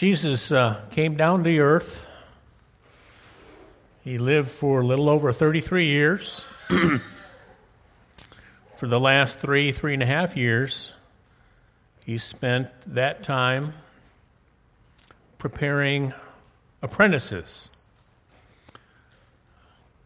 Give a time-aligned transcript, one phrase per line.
[0.00, 2.06] Jesus uh, came down to earth.
[4.02, 6.40] He lived for a little over 33 years.
[8.78, 10.94] for the last three, three and a half years,
[12.06, 13.74] he spent that time
[15.36, 16.14] preparing
[16.80, 17.68] apprentices.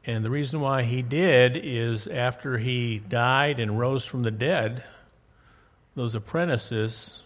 [0.05, 4.83] And the reason why he did is after he died and rose from the dead,
[5.95, 7.23] those apprentices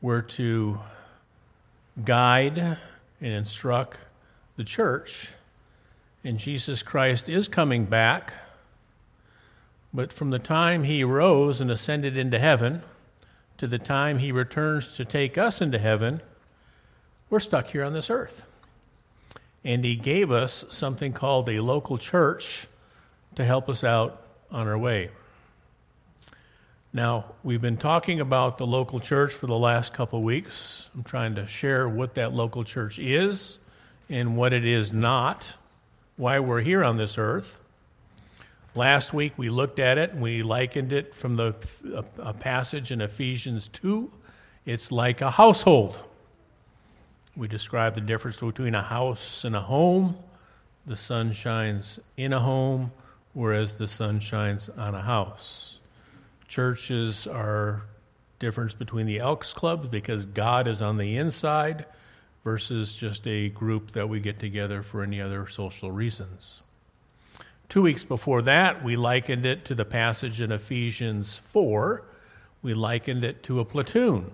[0.00, 0.80] were to
[2.02, 2.78] guide and
[3.20, 3.98] instruct
[4.56, 5.30] the church.
[6.24, 8.32] And Jesus Christ is coming back.
[9.92, 12.82] But from the time he rose and ascended into heaven
[13.58, 16.20] to the time he returns to take us into heaven,
[17.30, 18.44] we're stuck here on this earth.
[19.64, 22.66] And he gave us something called a local church
[23.36, 25.10] to help us out on our way.
[26.96, 30.88] Now, we've been talking about the local church for the last couple of weeks.
[30.94, 33.58] I'm trying to share what that local church is
[34.08, 35.44] and what it is not,
[36.16, 37.58] why we're here on this earth.
[38.76, 41.56] Last week we looked at it and we likened it from the
[41.92, 44.08] a, a passage in Ephesians 2.
[44.64, 45.98] It's like a household.
[47.34, 50.14] We described the difference between a house and a home.
[50.86, 52.92] The sun shines in a home,
[53.32, 55.73] whereas the sun shines on a house.
[56.54, 57.82] Churches are
[58.38, 61.84] difference between the Elks Club because God is on the inside
[62.44, 66.60] versus just a group that we get together for any other social reasons.
[67.68, 72.04] Two weeks before that, we likened it to the passage in Ephesians 4.
[72.62, 74.30] We likened it to a platoon,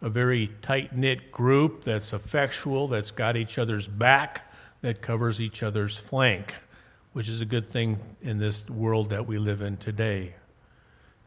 [0.00, 5.64] a very tight knit group that's effectual, that's got each other's back, that covers each
[5.64, 6.54] other's flank,
[7.12, 10.34] which is a good thing in this world that we live in today.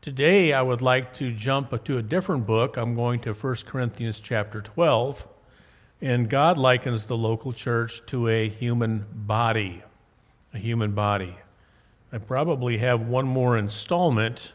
[0.04, 2.76] Today I would like to jump to a different book.
[2.76, 5.26] I'm going to 1 Corinthians chapter 12.
[6.02, 9.82] And God likens the local church to a human body.
[10.54, 11.38] A human body.
[12.12, 14.52] I probably have one more installment.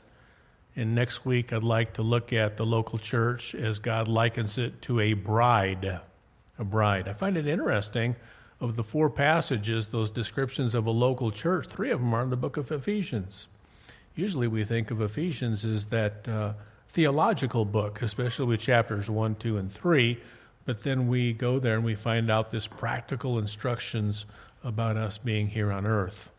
[0.76, 4.82] And next week I'd like to look at the local church as God likens it
[4.82, 5.98] to a bride.
[6.58, 7.08] A bride.
[7.08, 8.16] I find it interesting
[8.60, 12.28] of the four passages, those descriptions of a local church, three of them are in
[12.28, 13.46] the book of Ephesians
[14.18, 16.52] usually we think of Ephesians as that uh,
[16.88, 20.18] theological book, especially with chapters 1, 2, and 3.
[20.64, 24.26] But then we go there and we find out this practical instructions
[24.64, 26.32] about us being here on earth.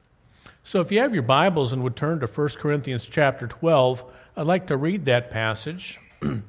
[0.66, 4.04] So if you have your Bibles and would turn to 1 Corinthians chapter 12,
[4.36, 6.00] I'd like to read that passage.
[6.22, 6.44] I'm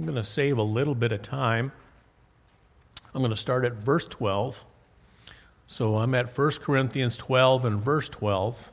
[0.00, 1.70] going to save a little bit of time.
[3.14, 4.64] I'm going to start at verse 12.
[5.66, 8.72] So I'm at 1 Corinthians 12 and verse 12.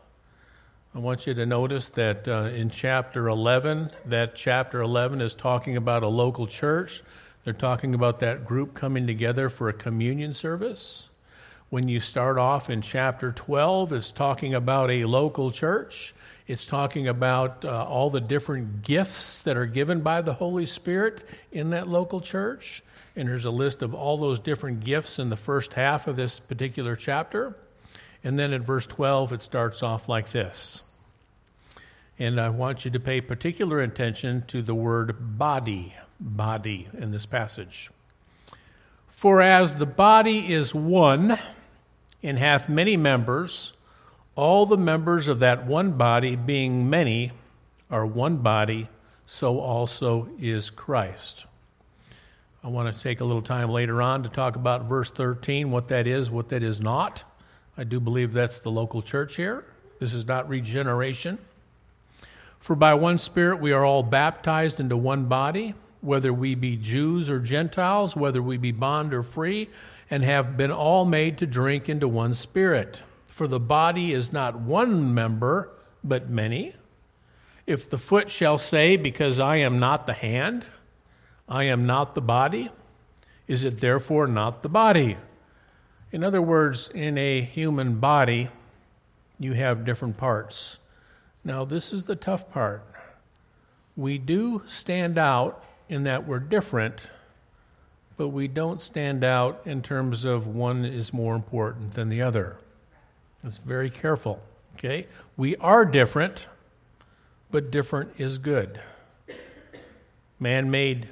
[0.95, 5.75] I want you to notice that uh, in chapter 11, that chapter 11 is talking
[5.75, 7.01] about a local church.
[7.43, 11.09] They're talking about that group coming together for a communion service.
[11.71, 16.13] When you start off in chapter 12, it's talking about a local church.
[16.45, 21.27] It's talking about uh, all the different gifts that are given by the Holy Spirit
[21.51, 22.83] in that local church.
[23.15, 26.37] And there's a list of all those different gifts in the first half of this
[26.37, 27.55] particular chapter.
[28.23, 30.81] And then in verse 12, it starts off like this.
[32.19, 37.25] And I want you to pay particular attention to the word body, body in this
[37.25, 37.89] passage.
[39.09, 41.37] For as the body is one
[42.21, 43.73] and hath many members,
[44.35, 47.31] all the members of that one body, being many,
[47.89, 48.89] are one body,
[49.25, 51.45] so also is Christ.
[52.63, 55.89] I want to take a little time later on to talk about verse 13, what
[55.89, 57.23] that is, what that is not.
[57.77, 59.65] I do believe that's the local church here.
[59.99, 61.39] This is not regeneration.
[62.59, 67.29] For by one Spirit we are all baptized into one body, whether we be Jews
[67.29, 69.69] or Gentiles, whether we be bond or free,
[70.09, 73.01] and have been all made to drink into one Spirit.
[73.27, 75.69] For the body is not one member,
[76.03, 76.75] but many.
[77.65, 80.65] If the foot shall say, Because I am not the hand,
[81.49, 82.69] I am not the body,
[83.47, 85.17] is it therefore not the body?
[86.13, 88.49] In other words, in a human body,
[89.39, 90.77] you have different parts.
[91.43, 92.83] Now, this is the tough part.
[93.97, 96.99] We do stand out in that we're different,
[98.15, 102.57] but we don't stand out in terms of one is more important than the other.
[103.43, 104.39] It's very careful,
[104.75, 105.07] okay?
[105.35, 106.45] We are different,
[107.49, 108.79] but different is good.
[110.39, 111.07] Man made,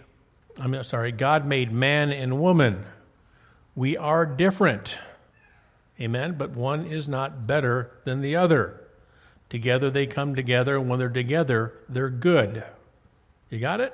[0.60, 2.86] I'm sorry, God made man and woman.
[3.76, 4.98] We are different.
[6.00, 6.36] Amen.
[6.38, 8.82] But one is not better than the other.
[9.50, 12.64] Together they come together, and when they're together, they're good.
[13.50, 13.94] You got it?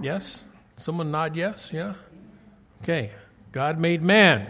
[0.00, 0.42] Yes?
[0.76, 1.70] Someone nod yes?
[1.72, 1.94] Yeah?
[2.82, 3.12] Okay,
[3.52, 4.48] God made man.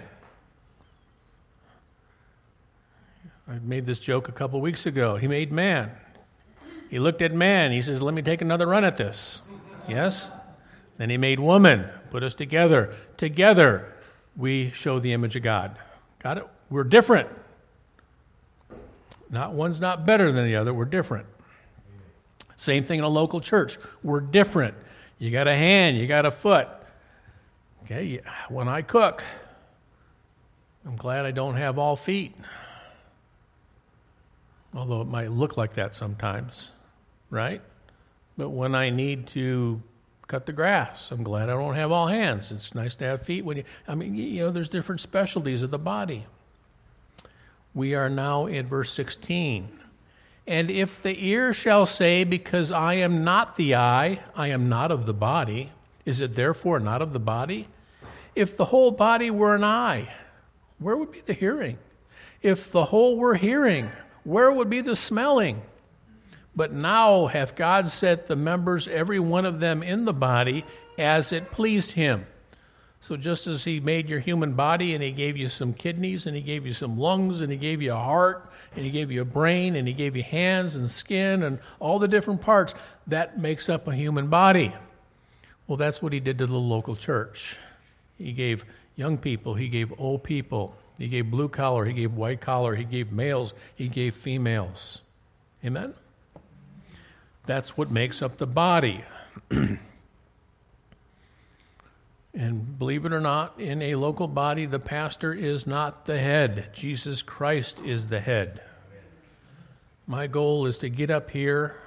[3.49, 5.17] I made this joke a couple weeks ago.
[5.17, 5.93] He made man.
[6.91, 7.71] He looked at man.
[7.71, 9.43] He says, Let me take another run at this.
[9.89, 10.29] Yes?
[10.99, 12.95] Then he made woman, put us together.
[13.17, 13.95] Together,
[14.37, 15.77] we show the image of God.
[16.23, 16.47] Got it?
[16.71, 17.29] We're different.
[19.31, 21.27] Not one's not better than the other, we're different.
[22.57, 23.79] Same thing in a local church.
[24.03, 24.75] We're different.
[25.19, 26.69] You got a hand, you got a foot.
[27.85, 29.23] Okay, when I cook,
[30.85, 32.35] I'm glad I don't have all feet.
[34.75, 36.71] Although it might look like that sometimes,
[37.31, 37.63] right?
[38.37, 39.81] But when I need to
[40.27, 42.51] cut the grass, I'm glad I don't have all hands.
[42.51, 45.71] It's nice to have feet when you I mean, you know, there's different specialties of
[45.71, 46.27] the body.
[47.75, 49.69] We are now in verse 16.
[50.47, 54.91] And if the ear shall say, Because I am not the eye, I am not
[54.91, 55.73] of the body,
[56.05, 57.69] is it therefore not of the body?
[58.35, 60.13] If the whole body were an eye,
[60.79, 61.79] where would be the hearing?
[62.43, 63.91] If the whole were hearing,
[64.25, 65.63] where would be the smelling?
[66.57, 70.65] But now hath God set the members, every one of them, in the body
[70.99, 72.27] as it pleased him.
[73.01, 76.35] So, just as He made your human body and He gave you some kidneys and
[76.35, 79.21] He gave you some lungs and He gave you a heart and He gave you
[79.21, 82.75] a brain and He gave you hands and skin and all the different parts,
[83.07, 84.75] that makes up a human body.
[85.69, 87.57] Well, that's what He did to the local church.
[88.19, 88.65] He gave
[88.97, 92.85] young people, He gave old people, He gave blue collar, He gave white collar, He
[92.85, 95.03] gave males, He gave females.
[95.65, 95.95] Amen?
[97.47, 99.05] That's what makes up the body.
[102.37, 106.69] And believe it or not, in a local body, the pastor is not the head.
[106.75, 108.61] Jesus Christ is the head.
[110.07, 111.81] My goal is to get up here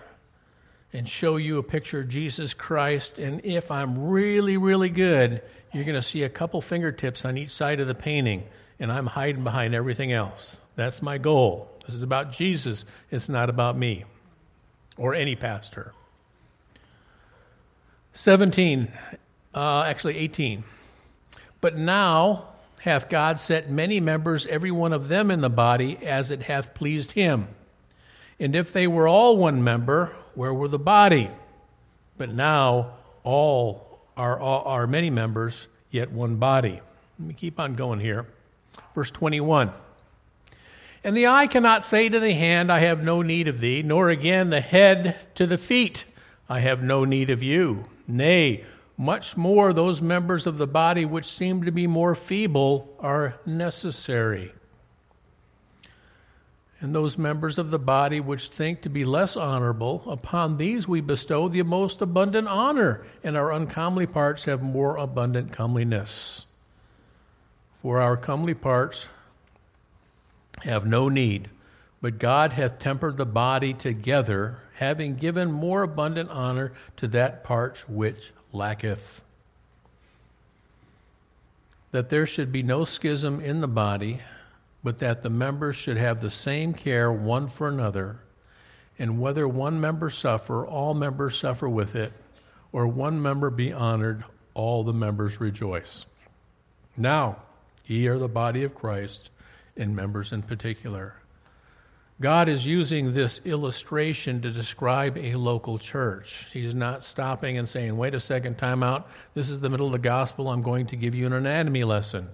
[0.91, 3.19] and show you a picture of Jesus Christ.
[3.19, 7.51] And if I'm really, really good, you're going to see a couple fingertips on each
[7.51, 8.43] side of the painting,
[8.79, 10.57] and I'm hiding behind everything else.
[10.75, 11.69] That's my goal.
[11.85, 14.05] This is about Jesus, it's not about me
[14.99, 15.93] or any pastor.
[18.13, 18.91] 17
[19.55, 20.63] uh, actually 18.
[21.61, 22.49] But now
[22.81, 26.73] hath God set many members, every one of them in the body, as it hath
[26.73, 27.47] pleased him.
[28.39, 31.29] And if they were all one member, where were the body?
[32.17, 32.93] But now
[33.23, 36.81] all are, all are many members, yet one body.
[37.19, 38.27] Let me keep on going here.
[38.95, 39.71] Verse 21.
[41.03, 44.09] And the eye cannot say to the hand, I have no need of thee, nor
[44.09, 46.05] again the head to the feet,
[46.49, 47.85] I have no need of you.
[48.07, 48.65] Nay,
[48.97, 54.51] much more those members of the body which seem to be more feeble are necessary.
[56.81, 61.01] And those members of the body which think to be less honorable, upon these we
[61.01, 66.45] bestow the most abundant honor, and our uncomely parts have more abundant comeliness.
[67.81, 69.07] For our comely parts
[70.63, 71.49] have no need,
[72.01, 77.77] but God hath tempered the body together, having given more abundant honor to that part
[77.89, 79.23] which lacketh.
[81.91, 84.21] That there should be no schism in the body,
[84.83, 88.19] but that the members should have the same care one for another,
[88.97, 92.13] and whether one member suffer, all members suffer with it,
[92.71, 94.23] or one member be honored,
[94.53, 96.05] all the members rejoice.
[96.95, 97.37] Now,
[97.85, 99.29] ye are the body of Christ,
[99.79, 101.15] and members in particular.
[102.21, 106.47] God is using this illustration to describe a local church.
[106.51, 109.07] He's not stopping and saying, wait a second, time out.
[109.35, 110.49] This is the middle of the gospel.
[110.49, 112.27] I'm going to give you an anatomy lesson.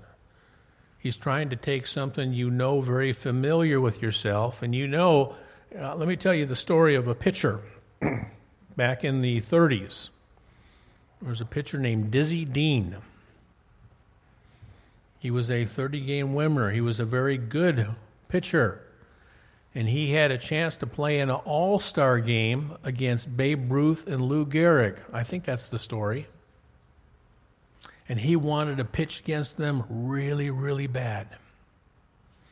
[0.97, 5.35] He's trying to take something you know very familiar with yourself, and you know,
[5.79, 7.61] uh, let me tell you the story of a pitcher
[8.75, 10.09] back in the 30s.
[11.21, 12.97] There was a pitcher named Dizzy Dean.
[15.25, 16.69] He was a 30 game winner.
[16.69, 17.87] He was a very good
[18.27, 18.85] pitcher
[19.73, 24.05] and he had a chance to play in an all star game against Babe Ruth
[24.05, 24.99] and Lou Gehrig.
[25.11, 26.27] I think that's the story.
[28.07, 31.27] And he wanted to pitch against them really, really bad.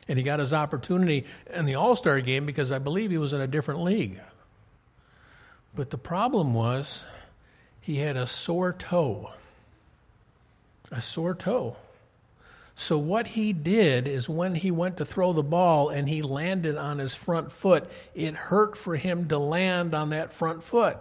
[0.08, 3.32] And he got his opportunity in the all star game because I believe he was
[3.32, 4.18] in a different league.
[5.76, 7.04] But the problem was
[7.80, 9.30] he had a sore toe.
[10.90, 11.76] A sore toe.
[12.76, 16.76] So, what he did is when he went to throw the ball and he landed
[16.76, 20.98] on his front foot, it hurt for him to land on that front foot.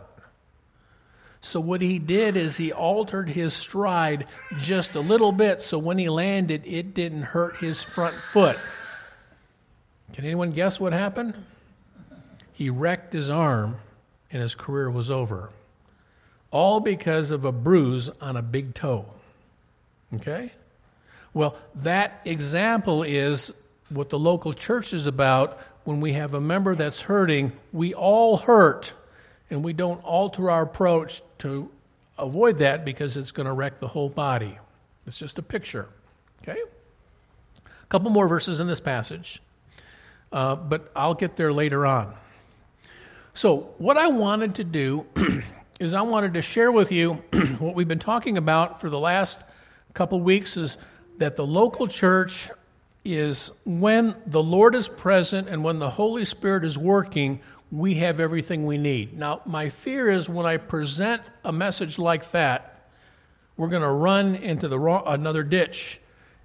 [1.42, 4.28] So, what he did is he altered his stride
[4.62, 8.58] just a little bit so when he landed, it didn't hurt his front foot.
[10.14, 11.34] Can anyone guess what happened?
[12.54, 13.78] He wrecked his arm
[14.32, 15.50] and his career was over.
[16.52, 19.06] All because of a bruise on a big toe.
[20.14, 20.52] Okay?
[21.34, 23.52] Well, that example is
[23.90, 25.60] what the local church is about.
[25.84, 28.94] When we have a member that's hurting, we all hurt,
[29.50, 31.70] and we don't alter our approach to
[32.18, 34.58] avoid that because it's going to wreck the whole body.
[35.08, 35.88] It's just a picture.
[36.42, 36.60] Okay?
[37.66, 39.42] A couple more verses in this passage,
[40.32, 42.14] uh, but I'll get there later on.
[43.34, 45.08] So, what I wanted to do
[45.80, 47.14] is I wanted to share with you
[47.60, 49.40] what we've been talking about for the last
[49.94, 50.78] couple weeks is
[51.24, 52.50] that the local church
[53.06, 57.40] is when the Lord is present and when the Holy Spirit is working,
[57.72, 59.18] we have everything we need.
[59.18, 62.90] Now, my fear is when I present a message like that,
[63.56, 66.02] we're going to run into the wrong, another ditch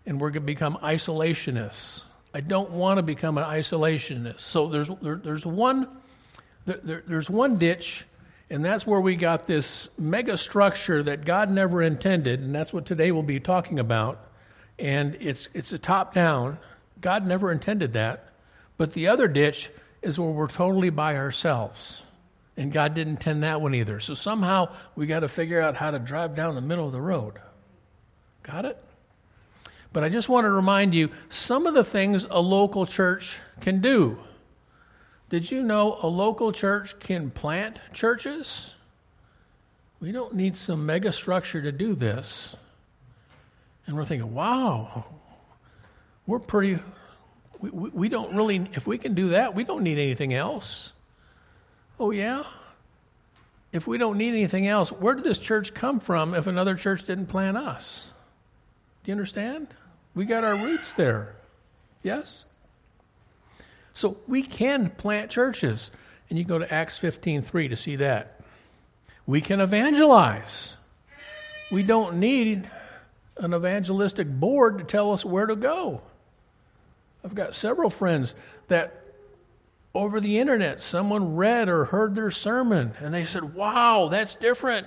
[0.06, 2.04] and we're going to become isolationists.
[2.32, 4.38] I don't want to become an isolationist.
[4.38, 5.88] So there's, there, there's, one,
[6.66, 8.04] there, there's one ditch,
[8.48, 12.86] and that's where we got this mega structure that God never intended, and that's what
[12.86, 14.27] today we'll be talking about
[14.78, 16.58] and it's, it's a top down.
[17.00, 18.28] God never intended that.
[18.76, 19.70] But the other ditch
[20.02, 22.02] is where we're totally by ourselves.
[22.56, 24.00] And God didn't intend that one either.
[24.00, 27.00] So somehow we got to figure out how to drive down the middle of the
[27.00, 27.34] road.
[28.42, 28.82] Got it?
[29.92, 33.80] But I just want to remind you some of the things a local church can
[33.80, 34.18] do.
[35.30, 38.74] Did you know a local church can plant churches?
[40.00, 42.54] We don't need some mega structure to do this.
[43.88, 45.06] And we're thinking, wow,
[46.26, 46.78] we're pretty,
[47.58, 50.92] we, we, we don't really, if we can do that, we don't need anything else.
[51.98, 52.44] Oh, yeah?
[53.72, 57.06] If we don't need anything else, where did this church come from if another church
[57.06, 58.12] didn't plant us?
[59.04, 59.68] Do you understand?
[60.14, 61.36] We got our roots there.
[62.02, 62.44] Yes?
[63.94, 65.90] So we can plant churches.
[66.28, 68.40] And you go to Acts 15:3 to see that.
[69.26, 70.74] We can evangelize.
[71.72, 72.68] We don't need
[73.38, 76.00] an evangelistic board to tell us where to go.
[77.24, 78.34] I've got several friends
[78.68, 79.02] that
[79.94, 84.86] over the internet someone read or heard their sermon and they said, Wow, that's different.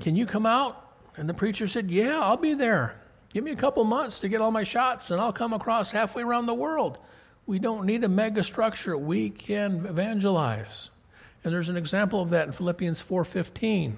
[0.00, 0.94] Can you come out?
[1.16, 2.96] And the preacher said, Yeah, I'll be there.
[3.32, 6.22] Give me a couple months to get all my shots and I'll come across halfway
[6.22, 6.98] around the world.
[7.46, 8.96] We don't need a mega structure.
[8.96, 10.90] We can evangelize.
[11.42, 13.96] And there's an example of that in Philippians 4:15.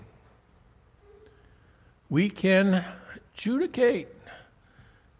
[2.09, 2.85] We can
[3.35, 4.09] adjudicate.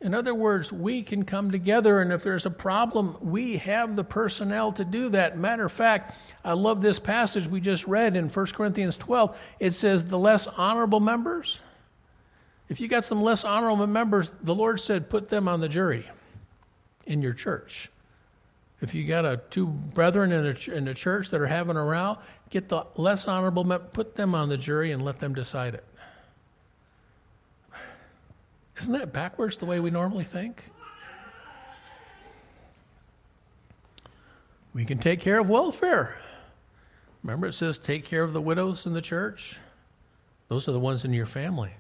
[0.01, 4.03] In other words, we can come together, and if there's a problem, we have the
[4.03, 5.39] personnel to do that.
[5.39, 9.39] Matter of fact, I love this passage we just read in 1 Corinthians 12.
[9.61, 11.61] It says, The less honorable members.
[12.69, 16.09] If you got some less honorable members, the Lord said, put them on the jury
[17.07, 17.91] in your church.
[18.81, 21.85] If you got a, two brethren in a, in a church that are having a
[21.85, 22.17] row,
[22.49, 25.85] get the less honorable, put them on the jury and let them decide it.
[28.83, 30.61] Isn't that backwards the way we normally think?
[34.75, 36.17] We can take care of welfare.
[37.23, 39.61] Remember, it says take care of the widows in the church?
[40.49, 41.71] Those are the ones in your family.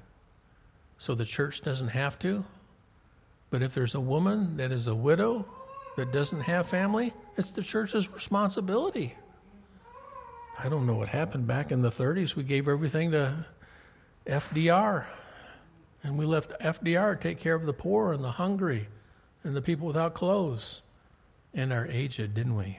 [0.99, 2.45] So the church doesn't have to.
[3.51, 5.45] But if there's a woman that is a widow
[5.97, 9.17] that doesn't have family, it's the church's responsibility.
[10.57, 12.37] I don't know what happened back in the 30s.
[12.37, 13.45] We gave everything to
[14.25, 15.05] FDR.
[16.03, 18.89] And we left FDR to take care of the poor and the hungry
[19.45, 20.83] and the people without clothes
[21.55, 22.79] and our aged, didn't we?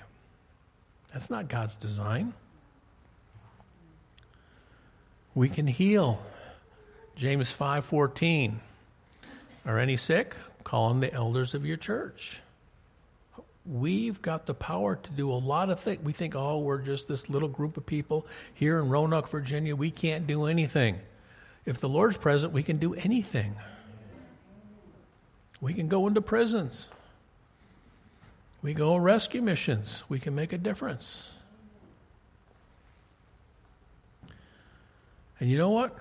[1.11, 2.33] That's not God's design.
[5.35, 6.19] We can heal.
[7.15, 8.59] James 5:14.
[9.65, 10.35] Are any sick?
[10.63, 12.41] Call on the elders of your church.
[13.65, 16.03] We've got the power to do a lot of things.
[16.03, 19.75] We think, oh, we're just this little group of people here in Roanoke, Virginia.
[19.75, 20.99] We can't do anything.
[21.65, 23.55] If the Lord's present, we can do anything.
[25.61, 26.89] We can go into prisons.
[28.61, 30.03] We go on rescue missions.
[30.09, 31.29] We can make a difference.
[35.39, 35.97] And you know what?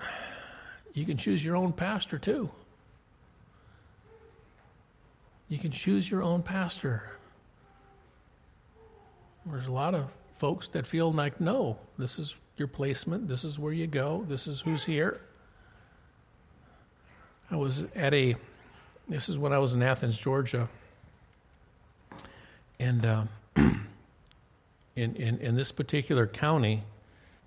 [0.93, 2.49] You can choose your own pastor too.
[5.49, 7.03] You can choose your own pastor.
[9.45, 13.59] There's a lot of folks that feel like, no, this is your placement, this is
[13.59, 15.21] where you go, this is who's here.
[17.53, 18.35] I was at a,
[19.07, 20.67] this is when I was in Athens, Georgia.
[22.79, 23.23] And uh,
[23.55, 23.85] in,
[24.95, 26.83] in, in this particular county,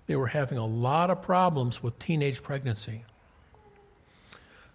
[0.07, 3.03] they were having a lot of problems with teenage pregnancy.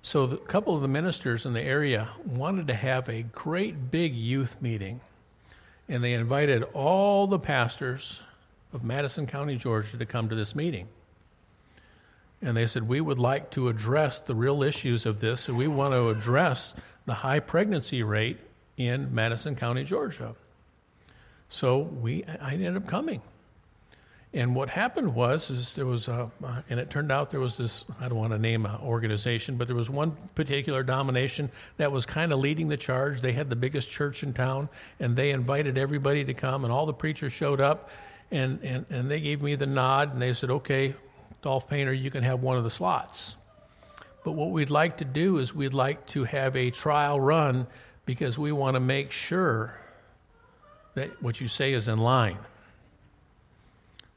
[0.02, 4.14] So a couple of the ministers in the area wanted to have a great big
[4.14, 5.00] youth meeting.
[5.88, 8.22] And they invited all the pastors
[8.72, 10.88] of Madison County, Georgia to come to this meeting.
[12.42, 15.68] And they said, We would like to address the real issues of this, and we
[15.68, 16.74] want to address
[17.06, 18.38] the high pregnancy rate
[18.76, 20.34] in Madison County, Georgia.
[21.48, 23.20] So we, I ended up coming.
[24.34, 26.30] And what happened was, is there was a,
[26.70, 29.66] and it turned out there was this, I don't want to name an organization, but
[29.66, 33.20] there was one particular domination that was kind of leading the charge.
[33.20, 34.70] They had the biggest church in town,
[35.00, 37.90] and they invited everybody to come, and all the preachers showed up,
[38.30, 40.94] and, and, and they gave me the nod, and they said, okay,
[41.42, 43.36] Dolph Painter, you can have one of the slots.
[44.24, 47.66] But what we'd like to do is we'd like to have a trial run
[48.06, 49.76] because we want to make sure
[50.94, 52.38] that what you say is in line.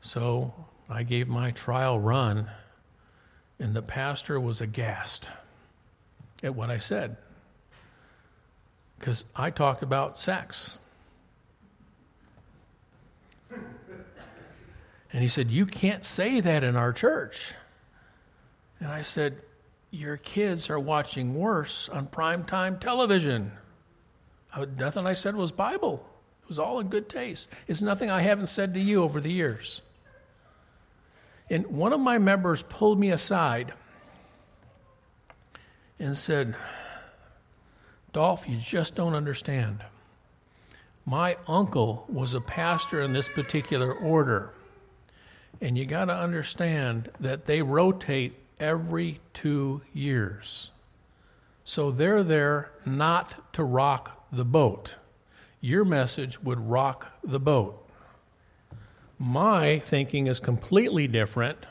[0.02, 0.54] So
[0.88, 2.48] I gave my trial run,
[3.60, 5.28] and the pastor was aghast
[6.44, 7.18] at what I said.
[9.00, 10.78] Because I talked about sex.
[15.16, 17.54] And he said, You can't say that in our church.
[18.82, 19.38] And I said,
[19.90, 23.54] Your kids are watching worse on primetime television.
[24.54, 26.06] I, nothing I said was Bible.
[26.44, 27.48] It was all in good taste.
[27.66, 29.82] It's nothing I haven't said to you over the years.
[31.50, 33.74] And one of my members pulled me aside
[35.98, 36.58] and said,
[38.12, 39.82] Dolph, you just don't understand.
[41.06, 44.52] My uncle was a pastor in this particular order.
[45.62, 50.70] And you got to understand that they rotate every two years.
[51.64, 54.96] So they're there not to rock the boat.
[55.62, 57.82] Your message would rock the boat.
[59.18, 61.66] My thinking is completely different.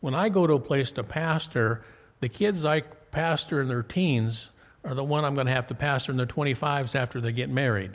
[0.00, 1.84] When I go to a place to pastor,
[2.20, 4.48] the kids I pastor in their teens
[4.84, 7.48] are the one I'm going to have to pastor in their 25s after they get
[7.48, 7.92] married,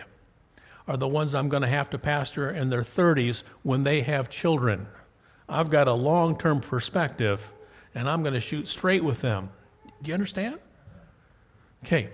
[0.88, 4.29] are the ones I'm going to have to pastor in their 30s when they have
[4.29, 4.88] children.
[5.50, 7.51] I've got a long term perspective,
[7.96, 9.50] and I'm going to shoot straight with them.
[10.01, 10.60] Do you understand?
[11.84, 12.10] Okay,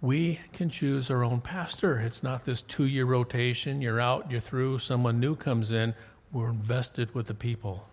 [0.00, 1.98] we can choose our own pastor.
[2.00, 3.82] It's not this two year rotation.
[3.82, 5.94] You're out, you're through, someone new comes in.
[6.32, 7.86] We're invested with the people.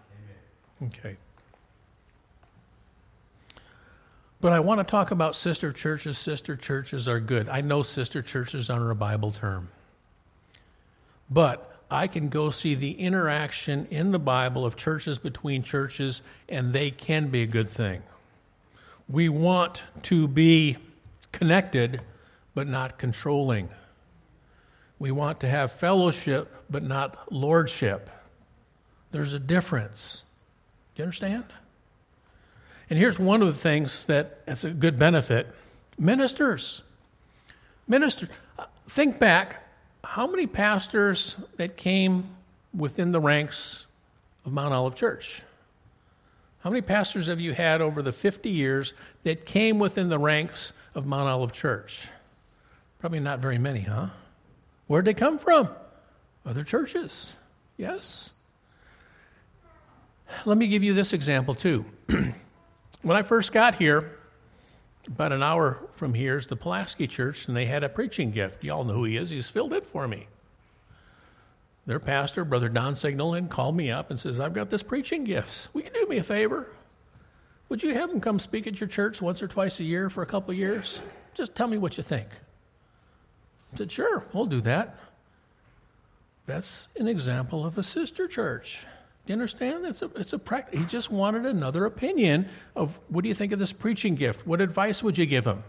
[0.83, 1.17] Okay.
[4.39, 6.17] But I want to talk about sister churches.
[6.17, 7.49] Sister churches are good.
[7.49, 9.69] I know sister churches aren't a Bible term.
[11.29, 16.73] But I can go see the interaction in the Bible of churches between churches, and
[16.73, 18.03] they can be a good thing.
[19.07, 20.77] We want to be
[21.31, 22.01] connected,
[22.53, 23.69] but not controlling.
[24.99, 28.09] We want to have fellowship, but not lordship.
[29.11, 30.23] There's a difference.
[30.95, 31.45] Do you understand?
[32.89, 35.47] And here's one of the things that it's a good benefit
[35.97, 36.81] ministers.
[37.87, 38.29] Ministers.
[38.59, 39.66] Uh, think back
[40.07, 42.29] how many pastors that came
[42.73, 43.85] within the ranks
[44.45, 45.41] of Mount Olive Church?
[46.59, 48.93] How many pastors have you had over the 50 years
[49.25, 52.07] that came within the ranks of Mount Olive Church?
[52.99, 54.07] Probably not very many, huh?
[54.87, 55.69] Where'd they come from?
[56.45, 57.27] Other churches.
[57.75, 58.29] Yes.
[60.45, 61.85] Let me give you this example too.
[63.01, 64.16] when I first got here,
[65.07, 68.63] about an hour from here is the Pulaski Church, and they had a preaching gift.
[68.63, 69.29] Y'all know who he is.
[69.29, 70.27] He's filled it for me.
[71.85, 75.23] Their pastor, Brother Don Signal, had called me up and says, I've got this preaching
[75.23, 75.69] gifts.
[75.73, 76.67] Will you do me a favor?
[77.69, 80.21] Would you have him come speak at your church once or twice a year for
[80.21, 80.99] a couple years?
[81.33, 82.27] Just tell me what you think.
[83.73, 84.97] I said, Sure, we'll do that.
[86.45, 88.85] That's an example of a sister church.
[89.27, 89.85] You understand?
[89.85, 90.79] It's a, it's a practice.
[90.79, 94.47] He just wanted another opinion of what do you think of this preaching gift?
[94.47, 95.63] What advice would you give him?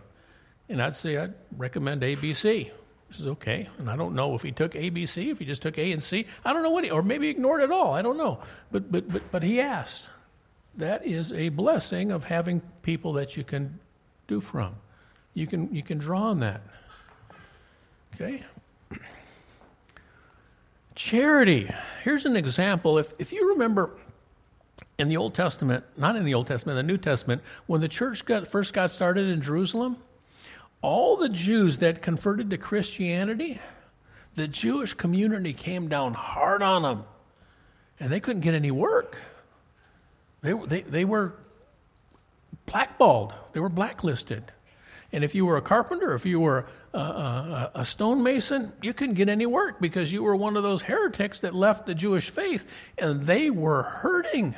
[0.68, 2.44] And I'd say, I'd recommend ABC.
[2.44, 2.72] He
[3.10, 3.68] says, okay.
[3.78, 5.92] And I don't know if he took A, B, C, if he just took A
[5.92, 6.26] and C.
[6.44, 7.94] I don't know what he, or maybe ignored it all.
[7.94, 8.40] I don't know.
[8.70, 10.06] But, but, but, but he asked.
[10.76, 13.80] That is a blessing of having people that you can
[14.28, 14.76] do from.
[15.34, 16.60] You can, you can draw on that.
[18.14, 18.44] Okay?
[20.98, 21.72] Charity.
[22.02, 22.98] Here's an example.
[22.98, 23.90] If, if you remember
[24.98, 28.24] in the Old Testament, not in the Old Testament, the New Testament, when the church
[28.24, 29.96] got, first got started in Jerusalem,
[30.82, 33.60] all the Jews that converted to Christianity,
[34.34, 37.04] the Jewish community came down hard on them,
[38.00, 39.18] and they couldn't get any work.
[40.42, 41.32] They, they, they were
[42.66, 44.50] blackballed, they were blacklisted.
[45.12, 49.46] And if you were a carpenter, if you were a, stonemason, you couldn't get any
[49.46, 53.50] work because you were one of those heretics that left the Jewish faith, and they
[53.50, 54.54] were hurting.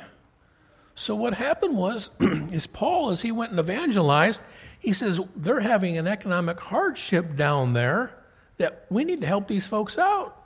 [0.95, 4.41] So what happened was, is Paul, as he went and evangelized,
[4.79, 8.11] he says, they're having an economic hardship down there
[8.57, 10.37] that we need to help these folks out.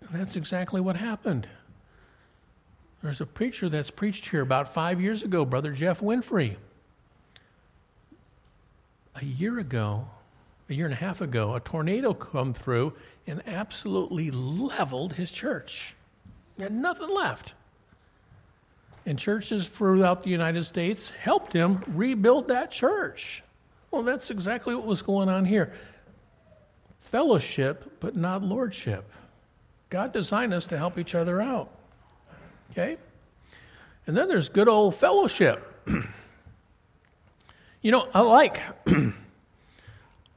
[0.00, 1.48] And that's exactly what happened.
[3.02, 6.56] There's a preacher that's preached here about five years ago, Brother Jeff Winfrey.
[9.14, 10.06] A year ago,
[10.70, 12.92] a year and a half ago, a tornado come through
[13.26, 15.94] and absolutely leveled his church.
[16.56, 17.54] He had nothing left.
[19.06, 23.42] And churches throughout the United States helped him rebuild that church.
[23.90, 25.72] Well, that's exactly what was going on here.
[27.00, 29.10] Fellowship, but not lordship.
[29.88, 31.70] God designed us to help each other out.
[32.70, 32.96] Okay?
[34.06, 35.66] And then there's good old fellowship.
[37.82, 38.60] you know, I like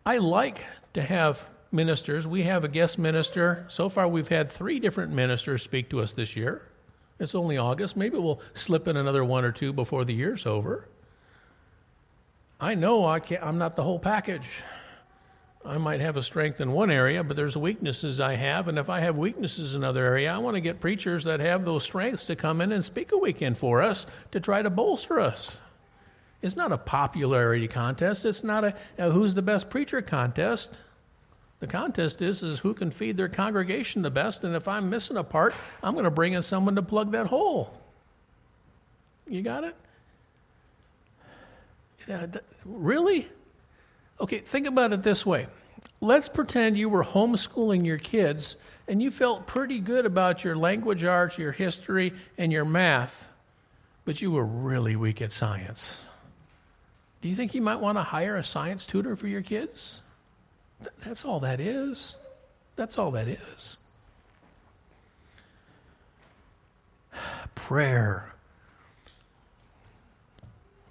[0.05, 0.63] I like
[0.93, 2.27] to have ministers.
[2.27, 3.65] We have a guest minister.
[3.69, 6.61] So far we've had 3 different ministers speak to us this year.
[7.19, 7.95] It's only August.
[7.95, 10.87] Maybe we'll slip in another one or two before the year's over.
[12.59, 14.61] I know I can't, I'm not the whole package.
[15.65, 18.67] I might have a strength in one area, but there's weaknesses I have.
[18.67, 21.63] And if I have weaknesses in another area, I want to get preachers that have
[21.63, 25.21] those strengths to come in and speak a weekend for us to try to bolster
[25.21, 25.55] us.
[26.43, 28.25] It's not a popularity contest.
[28.25, 28.75] It's not a,
[29.09, 30.73] who's the best preacher contest.
[31.61, 34.43] The contest is, is who can feed their congregation the best.
[34.43, 37.27] And if I'm missing a part, I'm going to bring in someone to plug that
[37.27, 37.79] hole.
[39.25, 39.75] You got it?
[42.09, 42.25] Yeah,
[42.65, 43.29] really?
[44.19, 45.47] Okay, think about it this way.
[46.01, 48.57] Let's pretend you were homeschooling your kids
[48.89, 53.29] and you felt pretty good about your language arts, your history, and your math,
[54.03, 56.01] but you were really weak at science.
[57.23, 60.01] Do you think you might want to hire a science tutor for your kids?
[61.05, 62.17] That's all that is.
[62.75, 63.77] That's all that is.
[67.55, 68.33] Prayer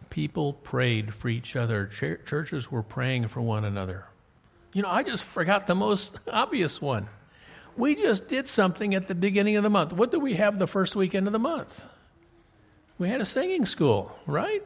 [0.09, 1.87] people prayed for each other.
[1.89, 4.07] Ch- churches were praying for one another.
[4.73, 7.09] You know, I just forgot the most obvious one.
[7.77, 9.93] We just did something at the beginning of the month.
[9.93, 11.85] What did we have the first weekend of the month?
[12.97, 14.63] We had a singing school, right?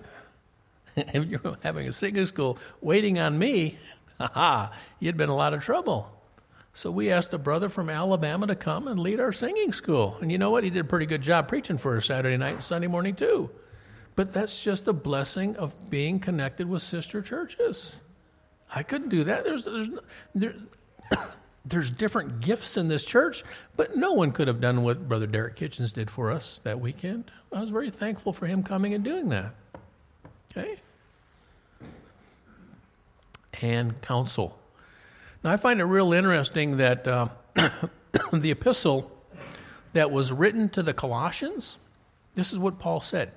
[1.15, 3.79] if you're having a singing school waiting on me,
[4.19, 6.11] haha, you'd been a lot of trouble.
[6.73, 10.19] So we asked a brother from Alabama to come and lead our singing school.
[10.21, 10.65] And you know what?
[10.65, 13.51] He did a pretty good job preaching for us Saturday night and Sunday morning, too.
[14.15, 17.93] But that's just a blessing of being connected with sister churches.
[18.75, 19.45] I couldn't do that.
[19.45, 19.89] There's, there's,
[20.35, 20.55] there,
[21.65, 23.45] there's different gifts in this church,
[23.77, 27.31] but no one could have done what Brother Derek Kitchens did for us that weekend.
[27.53, 29.55] I was very thankful for him coming and doing that.
[30.51, 30.79] Okay?
[33.63, 34.59] And counsel.
[35.43, 37.29] Now, I find it real interesting that uh,
[38.33, 39.11] the epistle
[39.93, 41.79] that was written to the Colossians,
[42.35, 43.33] this is what Paul said.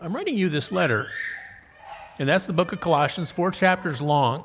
[0.00, 1.06] I'm writing you this letter,
[2.18, 4.44] and that's the book of Colossians, four chapters long.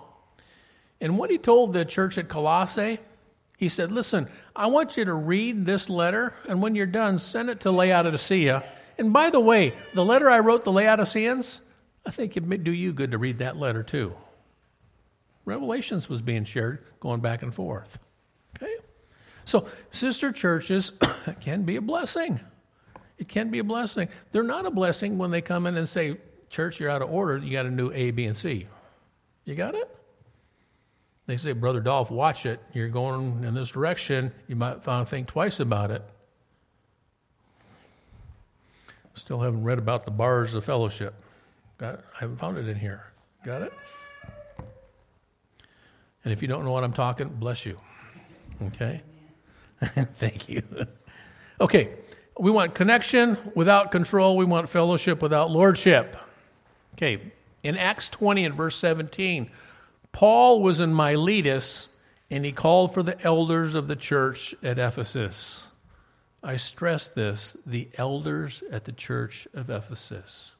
[1.01, 2.99] And what he told the church at Colossae,
[3.57, 7.49] he said, Listen, I want you to read this letter, and when you're done, send
[7.49, 8.63] it to Laodicea.
[8.99, 11.61] And by the way, the letter I wrote the Laodiceans,
[12.05, 14.13] I think it'd do you good to read that letter too.
[15.47, 17.97] Revelations was being shared, going back and forth.
[18.57, 18.75] Okay?
[19.45, 20.91] So, sister churches
[21.39, 22.41] can be a blessing.
[23.17, 24.09] It can be a blessing.
[24.33, 26.17] They're not a blessing when they come in and say,
[26.49, 27.37] Church, you're out of order.
[27.37, 28.67] You got to do A, B, and C.
[29.45, 29.89] You got it?
[31.27, 32.59] They say, Brother Dolph, watch it.
[32.73, 34.33] You're going in this direction.
[34.47, 36.03] You might think twice about it.
[39.15, 41.15] Still haven't read about the bars of fellowship.
[41.77, 43.05] Got, I haven't found it in here.
[43.45, 43.73] Got it?
[46.27, 47.79] And if you don't know what I'm talking, bless you.
[48.61, 49.01] Okay?
[50.19, 50.61] Thank you.
[51.61, 51.91] okay,
[52.37, 54.35] we want connection without control.
[54.35, 56.17] We want fellowship without lordship.
[56.95, 57.31] Okay,
[57.63, 59.49] in Acts 20 and verse 17,
[60.11, 61.87] Paul was in Miletus
[62.29, 65.65] and he called for the elders of the church at Ephesus.
[66.43, 70.51] I stress this the elders at the church of Ephesus.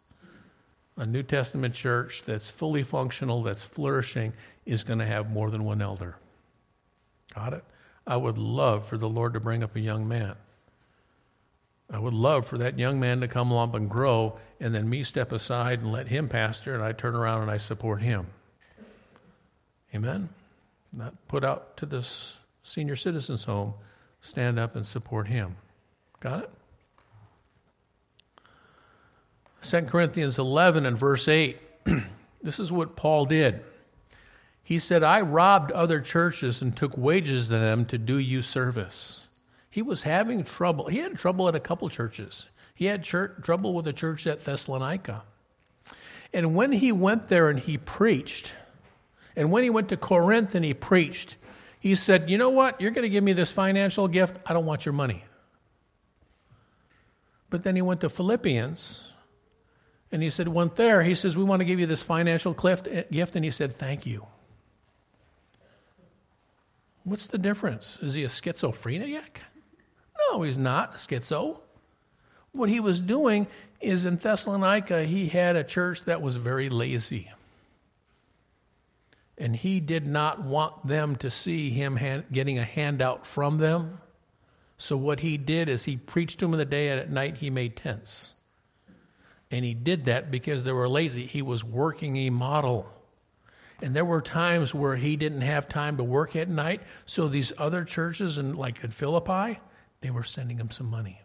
[0.96, 4.32] A New Testament church that's fully functional, that's flourishing,
[4.68, 6.18] is going to have more than one elder.
[7.34, 7.64] Got it?
[8.06, 10.36] I would love for the Lord to bring up a young man
[11.90, 15.04] I would love for that young man to come along and grow, and then me
[15.04, 18.28] step aside and let him pastor, and I turn around and I support him.
[19.96, 20.28] Amen?
[20.94, 23.74] Not put out to this senior citizens home,
[24.22, 25.56] stand up and support him.
[26.20, 26.50] Got it?
[29.62, 31.58] 2 Corinthians 11 and verse 8.
[32.42, 33.64] this is what Paul did.
[34.68, 39.26] He said, I robbed other churches and took wages to them to do you service.
[39.70, 40.88] He was having trouble.
[40.88, 42.48] He had trouble at a couple churches.
[42.76, 45.24] He had church, trouble with a church at Thessalonica.
[46.34, 48.56] And when he went there and he preached,
[49.38, 51.38] and when he went to Corinth and he preached,
[51.80, 52.82] he said, You know what?
[52.82, 54.36] You're going to give me this financial gift.
[54.46, 55.24] I don't want your money.
[57.50, 59.14] But then he went to Philippians
[60.12, 61.04] and he said, Went there.
[61.04, 63.38] He says, We want to give you this financial eh, gift.
[63.38, 64.28] And he said, Thank you.
[67.08, 67.98] What's the difference?
[68.02, 69.40] Is he a schizophrenic?
[70.30, 71.60] No, he's not a schizo.
[72.52, 73.48] What he was doing
[73.80, 77.32] is in Thessalonica, he had a church that was very lazy.
[79.38, 84.02] And he did not want them to see him hand, getting a handout from them.
[84.78, 87.38] So what he did is he preached to them in the day and at night
[87.38, 88.34] he made tents.
[89.50, 91.26] And he did that because they were lazy.
[91.26, 92.86] He was working a model.
[93.82, 96.82] And there were times where he didn't have time to work at night.
[97.06, 99.60] So these other churches, in, like in Philippi,
[100.02, 101.22] they were sending him some money.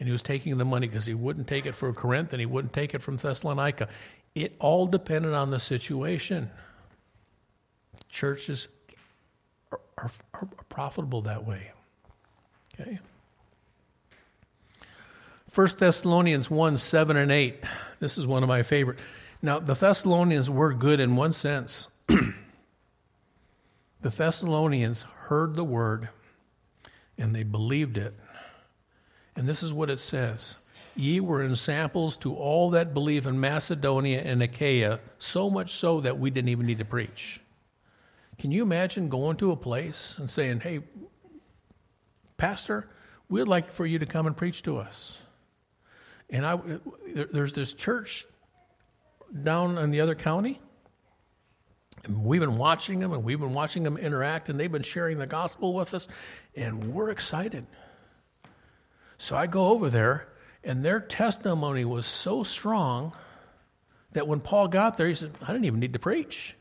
[0.00, 2.46] And he was taking the money because he wouldn't take it for Corinth and he
[2.46, 3.88] wouldn't take it from Thessalonica.
[4.34, 6.50] It all depended on the situation.
[8.08, 8.66] Churches
[9.70, 11.70] are, are, are profitable that way.
[12.74, 12.98] Okay?
[15.54, 17.62] 1 Thessalonians 1 7 and 8.
[18.00, 18.98] This is one of my favorite.
[19.44, 21.88] Now, the Thessalonians were good in one sense.
[22.06, 22.32] the
[24.00, 26.08] Thessalonians heard the word
[27.18, 28.14] and they believed it.
[29.36, 30.56] And this is what it says
[30.96, 36.00] Ye were in samples to all that believe in Macedonia and Achaia, so much so
[36.00, 37.38] that we didn't even need to preach.
[38.38, 40.80] Can you imagine going to a place and saying, Hey,
[42.38, 42.88] Pastor,
[43.28, 45.18] we'd like for you to come and preach to us?
[46.30, 46.58] And I,
[47.14, 48.24] there's this church
[49.42, 50.60] down in the other county.
[52.04, 55.18] And we've been watching them and we've been watching them interact and they've been sharing
[55.18, 56.06] the gospel with us
[56.54, 57.66] and we're excited.
[59.18, 60.28] So I go over there
[60.62, 63.12] and their testimony was so strong
[64.12, 66.54] that when Paul got there, he said, I didn't even need to preach.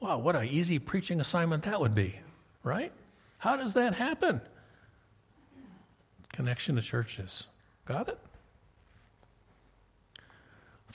[0.00, 2.18] Wow, what an easy preaching assignment that would be,
[2.62, 2.92] right?
[3.38, 4.40] How does that happen?
[6.32, 7.46] Connection to churches.
[7.84, 8.18] Got it?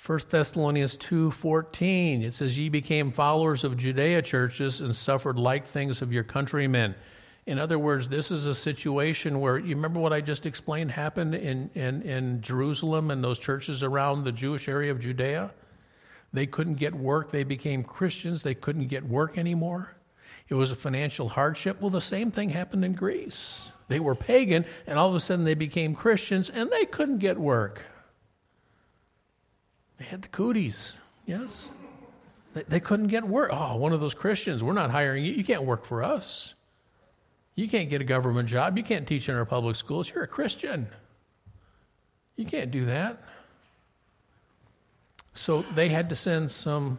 [0.06, 6.02] 1 Thessalonians 2:14 it says ye became followers of Judea churches and suffered like things
[6.02, 6.94] of your countrymen.
[7.46, 11.36] In other words, this is a situation where you remember what I just explained happened
[11.36, 15.54] in, in, in Jerusalem and those churches around the Jewish area of Judea?
[16.34, 17.32] They couldn't get work.
[17.32, 18.44] They became Christians.
[18.44, 19.96] They couldn't get work anymore.
[20.50, 21.80] It was a financial hardship.
[21.80, 23.72] Well, the same thing happened in Greece.
[23.88, 27.38] They were pagan, and all of a sudden they became Christians, and they couldn't get
[27.38, 27.84] work.
[30.04, 31.70] They had the cooties, yes?
[32.54, 33.52] They, they couldn't get work.
[33.54, 35.32] Oh, one of those Christians, we're not hiring you.
[35.32, 36.56] You can't work for us.
[37.56, 38.78] You can't get a government job.
[38.78, 40.12] You can't teach in our public schools.
[40.14, 40.90] You're a Christian.
[42.36, 43.22] You can't do that.
[45.36, 46.98] So they had to send some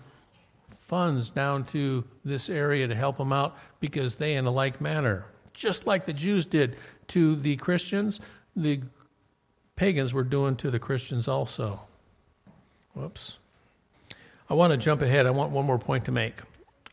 [0.75, 5.27] funds down to this area to help them out because they, in a like manner,
[5.53, 8.21] just like the Jews did to the Christians,
[8.57, 8.81] the
[9.77, 11.83] pagans were doing to the Christians also.
[12.95, 13.39] Whoops.
[14.49, 15.27] I want to jump ahead.
[15.27, 16.35] I want one more point to make.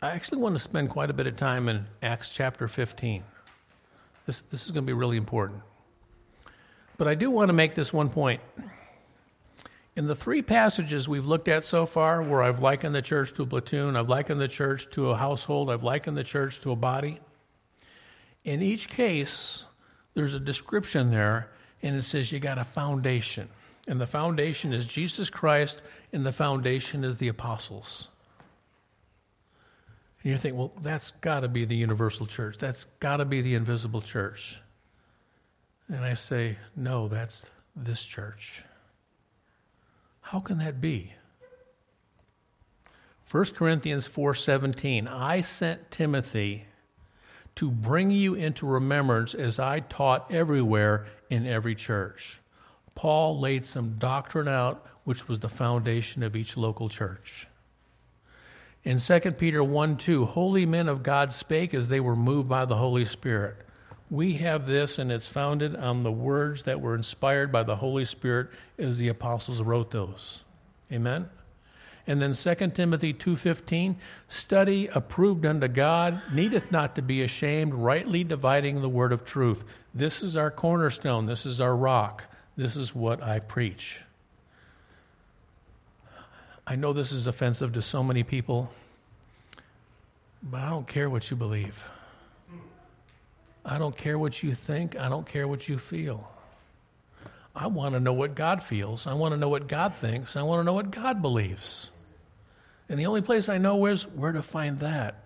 [0.02, 3.24] I actually want to spend quite a bit of time in Acts chapter 15.
[4.26, 5.62] This, this is going to be really important.
[6.98, 8.42] But I do want to make this one point.
[9.96, 13.44] In the three passages we've looked at so far, where I've likened the church to
[13.44, 16.76] a platoon, I've likened the church to a household, I've likened the church to a
[16.76, 17.20] body,
[18.44, 19.66] in each case,
[20.16, 21.52] there's a description there,
[21.84, 23.50] and it says you got a foundation
[23.92, 25.82] and the foundation is Jesus Christ,
[26.14, 28.08] and the foundation is the apostles.
[30.24, 32.58] And you think, well, that's got to be the universal church.
[32.58, 34.58] That's got to be the invisible church.
[35.90, 37.44] And I say, no, that's
[37.76, 38.64] this church.
[40.22, 41.12] How can that be?
[43.30, 46.64] 1 Corinthians 4:17 I sent Timothy
[47.56, 52.41] to bring you into remembrance as I taught everywhere in every church.
[52.96, 57.48] Paul laid some doctrine out, which was the foundation of each local church.
[58.84, 62.66] In 2 Peter 1 2, holy men of God spake as they were moved by
[62.66, 63.56] the Holy Spirit.
[64.10, 68.06] We have this, and it's founded on the words that were inspired by the Holy
[68.06, 70.44] Spirit as the apostles wrote those.
[70.92, 71.30] Amen?
[72.08, 78.24] And then 2 Timothy 2:15, study approved unto God, needeth not to be ashamed, rightly
[78.24, 79.64] dividing the word of truth.
[79.94, 82.26] This is our cornerstone, this is our rock.
[82.56, 84.00] This is what I preach.
[86.68, 88.72] I know this is offensive to so many people,
[90.44, 91.84] but I don't care what you believe.
[93.66, 94.98] I don't care what you think.
[94.98, 96.30] I don't care what you feel.
[97.56, 99.06] I want to know what God feels.
[99.06, 100.36] I want to know what God thinks.
[100.36, 101.90] I want to know what God believes.
[102.90, 105.26] And the only place I know is where to find that.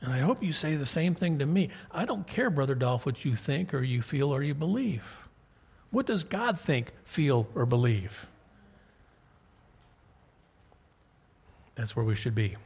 [0.00, 1.70] And I hope you say the same thing to me.
[1.90, 5.28] I don't care, Brother Dolph, what you think or you feel or you believe.
[5.90, 8.28] What does God think, feel, or believe?
[11.74, 12.56] That's where we should be.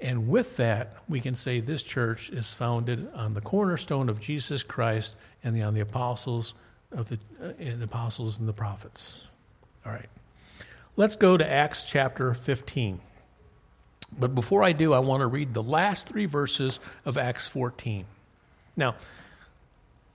[0.00, 4.62] And with that, we can say this church is founded on the cornerstone of Jesus
[4.62, 6.54] Christ and on the apostles
[6.92, 9.22] of the, uh, the apostles and the prophets.
[9.84, 10.08] All right.
[10.96, 13.00] Let's go to Acts chapter 15.
[14.18, 18.04] But before I do, I want to read the last three verses of Acts 14.
[18.76, 18.94] Now,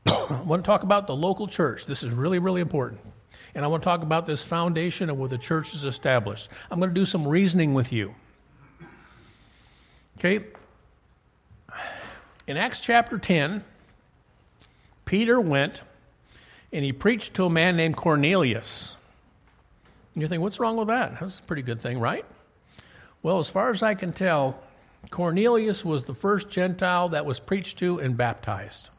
[0.06, 1.86] I want to talk about the local church.
[1.86, 3.00] This is really, really important.
[3.56, 6.50] And I want to talk about this foundation and where the church is established.
[6.72, 8.14] I'm going to do some reasoning with you.
[10.20, 10.46] Okay?
[12.48, 13.64] In Acts chapter 10,
[15.06, 15.82] Peter went
[16.72, 18.96] and he preached to a man named Cornelius.
[20.14, 21.20] And you think, what's wrong with that?
[21.20, 22.26] That's a pretty good thing, right?
[23.22, 24.62] Well, as far as I can tell,
[25.10, 28.90] Cornelius was the first Gentile that was preached to and baptized.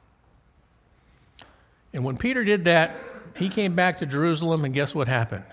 [1.94, 2.96] And when Peter did that,
[3.36, 5.44] he came back to Jerusalem, and guess what happened?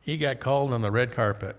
[0.00, 1.56] He got called on the red carpet.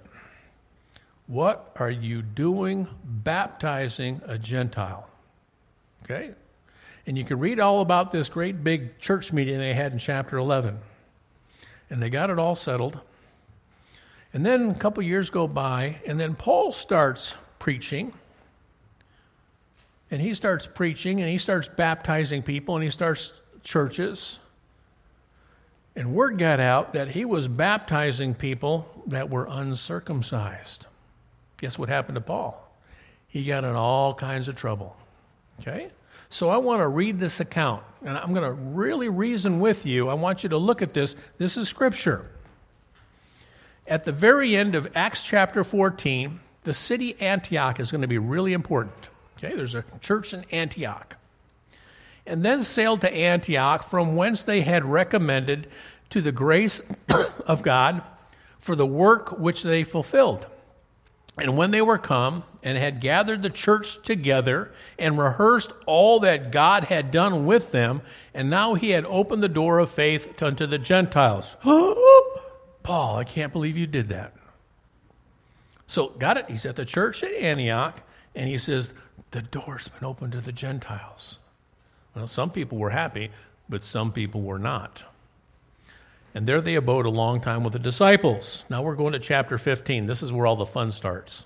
[1.27, 5.07] What are you doing baptizing a Gentile?
[6.03, 6.31] Okay?
[7.05, 10.37] And you can read all about this great big church meeting they had in chapter
[10.37, 10.79] 11.
[11.91, 12.99] And they got it all settled.
[14.33, 18.13] And then a couple years go by, and then Paul starts preaching.
[20.09, 24.39] And he starts preaching, and he starts baptizing people, and he starts churches.
[25.95, 30.85] And word got out that he was baptizing people that were uncircumcised.
[31.57, 32.65] Guess what happened to Paul?
[33.27, 34.95] He got in all kinds of trouble.
[35.59, 35.89] Okay?
[36.29, 40.09] So I want to read this account, and I'm going to really reason with you.
[40.09, 41.15] I want you to look at this.
[41.37, 42.29] This is scripture
[43.89, 48.19] at the very end of Acts chapter 14, the city Antioch is going to be
[48.19, 49.09] really important.
[49.37, 51.15] Okay, there's a church in Antioch.
[52.29, 55.67] And then sailed to Antioch, from whence they had recommended
[56.11, 56.79] to the grace
[57.47, 58.03] of God
[58.59, 60.45] for the work which they fulfilled.
[61.39, 66.51] And when they were come and had gathered the church together and rehearsed all that
[66.51, 68.03] God had done with them,
[68.35, 71.55] and now he had opened the door of faith unto the Gentiles.
[71.63, 74.35] Paul, I can't believe you did that.
[75.87, 76.45] So, got it?
[76.47, 77.99] He's at the church at Antioch,
[78.35, 78.93] and he says,
[79.31, 81.38] The door's been opened to the Gentiles.
[82.15, 83.31] Well, some people were happy,
[83.67, 85.03] but some people were not.
[86.33, 88.65] And there they abode a long time with the disciples.
[88.69, 90.05] Now we're going to chapter 15.
[90.05, 91.45] This is where all the fun starts.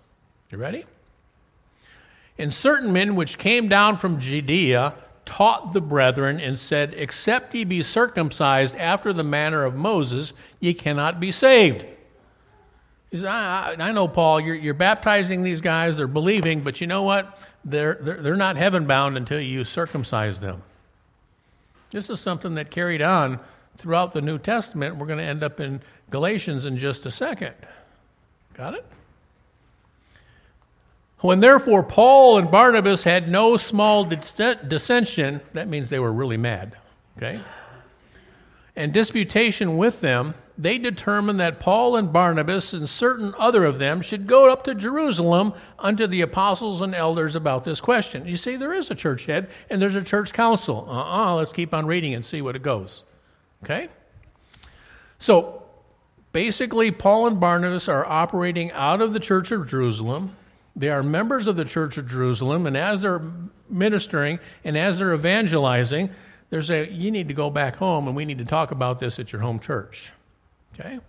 [0.49, 0.85] You ready?
[2.37, 4.93] And certain men which came down from Judea
[5.25, 10.73] taught the brethren and said, Except ye be circumcised after the manner of Moses, ye
[10.73, 11.85] cannot be saved.
[13.13, 17.03] He I, I know, Paul, you're, you're, baptizing these guys, they're believing, but you know
[17.03, 17.37] what?
[17.63, 20.63] They're, they're, they're not heaven bound until you circumcise them.
[21.91, 23.39] This is something that carried on
[23.77, 24.95] throughout the New Testament.
[24.95, 27.53] We're going to end up in Galatians in just a second.
[28.55, 28.85] Got it?
[31.19, 36.77] When therefore Paul and Barnabas had no small dissension, that means they were really mad,
[37.17, 37.39] okay?
[38.75, 44.01] And disputation with them, they determined that Paul and Barnabas and certain other of them
[44.01, 48.27] should go up to Jerusalem unto the apostles and elders about this question.
[48.27, 50.85] You see, there is a church head and there's a church council.
[50.87, 53.03] Uh uh-uh, uh, let's keep on reading and see what it goes.
[53.63, 53.89] Okay?
[55.19, 55.63] So,
[56.33, 60.35] basically, Paul and Barnabas are operating out of the church of Jerusalem
[60.75, 63.21] they are members of the Church of Jerusalem, and as they're
[63.69, 66.09] ministering and as they're evangelizing,
[66.49, 69.19] there's a you need to go back home and we need to talk about this
[69.19, 70.11] at your home church.
[70.73, 70.99] Okay?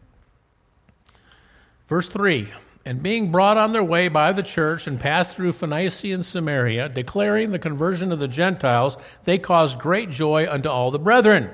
[1.87, 2.53] Verse 3
[2.85, 6.89] And being brought on their way by the church and passed through Phoenicia and Samaria,
[6.89, 11.51] declaring the conversion of the Gentiles, they caused great joy unto all the brethren.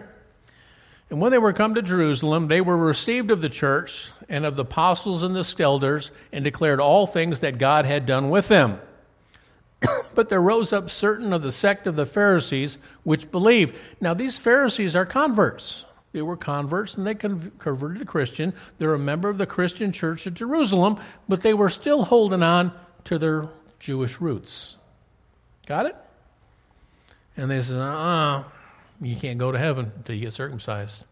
[1.10, 4.54] And when they were come to Jerusalem, they were received of the church and of
[4.54, 8.80] the apostles and the elders, and declared all things that God had done with them.
[10.14, 13.74] but there rose up certain of the sect of the Pharisees which believed.
[14.00, 15.84] Now, these Pharisees are converts.
[16.12, 18.52] They were converts and they converted to Christian.
[18.78, 20.98] They're a member of the Christian church at Jerusalem,
[21.28, 22.72] but they were still holding on
[23.04, 23.48] to their
[23.78, 24.76] Jewish roots.
[25.66, 25.96] Got it?
[27.36, 28.44] And they said, uh uh
[29.00, 31.04] you can't go to heaven until you get circumcised.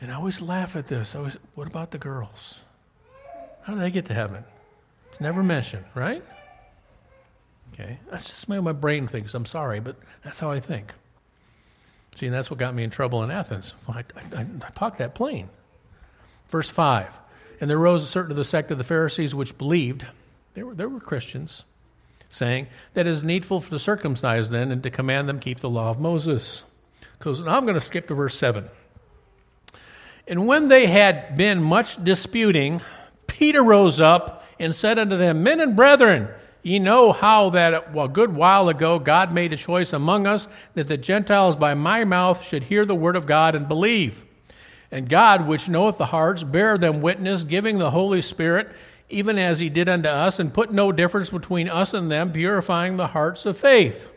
[0.00, 1.14] And I always laugh at this.
[1.14, 2.58] I always, what about the girls?
[3.62, 4.44] How do they get to heaven?
[5.10, 6.22] It's never mentioned, right?
[7.72, 9.34] Okay, that's just the way my brain thinks.
[9.34, 10.92] I'm sorry, but that's how I think.
[12.16, 13.74] See, and that's what got me in trouble in Athens.
[13.88, 13.98] I,
[14.34, 15.50] I, I talk that plain.
[16.48, 17.12] Verse 5
[17.60, 20.06] And there rose a certain of the sect of the Pharisees which believed,
[20.54, 21.64] there were, they were Christians,
[22.30, 25.90] saying, That is needful for the circumcised then, and to command them keep the law
[25.90, 26.64] of Moses.
[27.18, 28.66] Because now I'm going to skip to verse 7.
[30.26, 32.80] And when they had been much disputing,
[33.26, 36.28] Peter rose up and said unto them, Men and brethren,
[36.66, 40.88] ye know how that a good while ago God made a choice among us that
[40.88, 44.26] the Gentiles by my mouth should hear the word of God and believe.
[44.90, 48.68] And God, which knoweth the hearts, bear them witness, giving the Holy Spirit,
[49.08, 52.96] even as he did unto us, and put no difference between us and them, purifying
[52.96, 54.08] the hearts of faith.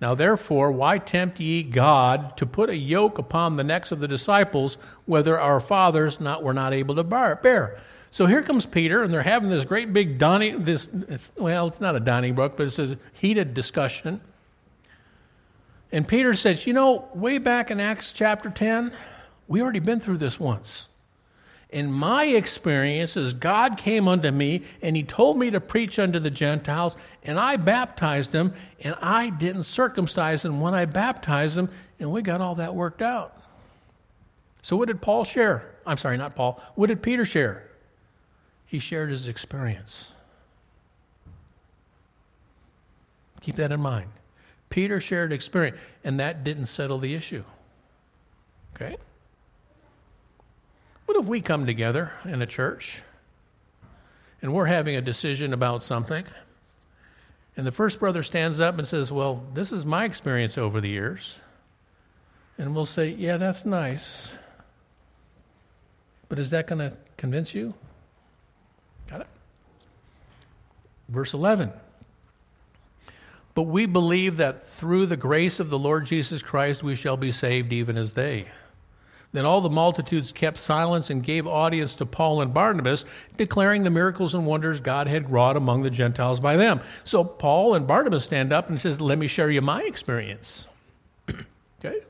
[0.00, 4.08] Now, therefore, why tempt ye God to put a yoke upon the necks of the
[4.08, 4.76] disciples,
[5.06, 7.78] whether our fathers not were not able to bear?
[8.14, 11.80] So here comes Peter, and they're having this great big Donning, this it's, well, it's
[11.80, 14.20] not a Donnybrook, but it's a heated discussion.
[15.90, 18.92] And Peter says, you know, way back in Acts chapter 10,
[19.48, 20.86] we already been through this once
[21.70, 26.30] in my experience God came unto me and he told me to preach unto the
[26.30, 32.12] Gentiles, and I baptized them, and I didn't circumcise them when I baptized them, and
[32.12, 33.36] we got all that worked out.
[34.62, 35.68] So, what did Paul share?
[35.84, 36.62] I'm sorry, not Paul.
[36.76, 37.70] What did Peter share?
[38.74, 40.10] He shared his experience.
[43.40, 44.10] Keep that in mind.
[44.68, 47.44] Peter shared experience, and that didn't settle the issue.
[48.74, 48.96] Okay?
[51.06, 53.00] What if we come together in a church
[54.42, 56.24] and we're having a decision about something,
[57.56, 60.90] and the first brother stands up and says, Well, this is my experience over the
[60.90, 61.36] years.
[62.58, 64.32] And we'll say, Yeah, that's nice.
[66.28, 67.74] But is that going to convince you?
[69.10, 69.26] Got it?
[71.08, 71.72] Verse 11.
[73.54, 77.30] But we believe that through the grace of the Lord Jesus Christ we shall be
[77.32, 78.48] saved even as they.
[79.32, 83.04] Then all the multitudes kept silence and gave audience to Paul and Barnabas,
[83.36, 86.80] declaring the miracles and wonders God had wrought among the Gentiles by them.
[87.04, 90.68] So Paul and Barnabas stand up and says, "Let me share you my experience."
[91.84, 92.00] okay?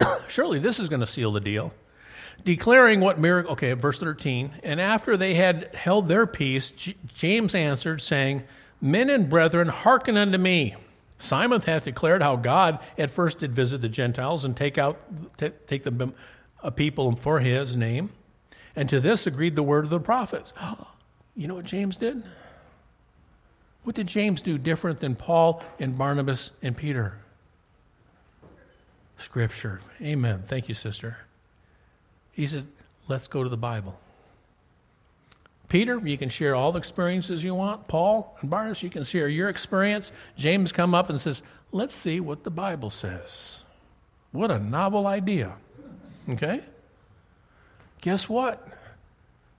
[0.28, 1.72] Surely this is going to seal the deal.
[2.44, 4.50] Declaring what miracle, okay, verse 13.
[4.62, 8.42] And after they had held their peace, J- James answered, saying,
[8.80, 10.76] Men and brethren, hearken unto me.
[11.18, 15.00] Simon hath declared how God at first did visit the Gentiles and take out
[15.38, 16.14] t- take the um,
[16.62, 18.10] a people for his name.
[18.76, 20.52] And to this agreed the word of the prophets.
[21.36, 22.22] You know what James did?
[23.82, 27.18] What did James do different than Paul and Barnabas and Peter?
[29.18, 29.80] Scripture.
[30.00, 30.44] Amen.
[30.46, 31.23] Thank you, sister.
[32.34, 32.66] He said,
[33.08, 33.98] let's go to the Bible.
[35.68, 37.88] Peter, you can share all the experiences you want.
[37.88, 40.12] Paul and Barnabas, you can share your experience.
[40.36, 43.60] James come up and says, let's see what the Bible says.
[44.32, 45.52] What a novel idea.
[46.28, 46.60] Okay?
[48.00, 48.68] Guess what?